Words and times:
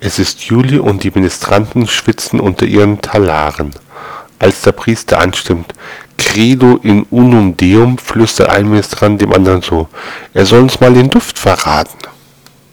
Es 0.00 0.20
ist 0.20 0.42
Juli 0.42 0.78
und 0.78 1.02
die 1.02 1.10
Ministranten 1.10 1.88
schwitzen 1.88 2.38
unter 2.38 2.66
ihren 2.66 3.00
Talaren. 3.00 3.72
Als 4.38 4.62
der 4.62 4.70
Priester 4.70 5.18
anstimmt, 5.18 5.74
Credo 6.16 6.78
in 6.82 7.02
unum 7.10 7.56
Deum, 7.56 7.98
flüstert 7.98 8.48
ein 8.50 8.68
Ministrant 8.68 9.20
dem 9.20 9.32
anderen 9.32 9.60
so, 9.60 9.88
er 10.34 10.46
soll 10.46 10.60
uns 10.60 10.78
mal 10.78 10.94
den 10.94 11.10
Duft 11.10 11.36
verraten. 11.36 11.98